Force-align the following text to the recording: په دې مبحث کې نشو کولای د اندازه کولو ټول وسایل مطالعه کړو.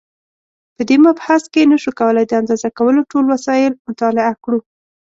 په 0.75 0.81
دې 0.89 0.97
مبحث 1.05 1.43
کې 1.53 1.69
نشو 1.71 1.91
کولای 1.99 2.25
د 2.27 2.31
اندازه 2.41 2.67
کولو 2.77 3.01
ټول 3.11 3.25
وسایل 3.33 3.73
مطالعه 3.87 4.33
کړو. 4.43 4.59